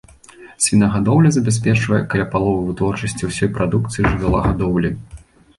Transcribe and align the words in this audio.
Свінагадоўля 0.67 1.29
забяспечвае 1.35 2.01
каля 2.13 2.25
паловы 2.33 2.63
вытворчасці 2.71 3.29
ўсёй 3.31 3.53
прадукцыі 3.59 4.03
жывёлагадоўлі. 4.11 4.93